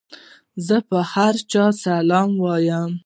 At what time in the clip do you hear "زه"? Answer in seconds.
0.67-0.77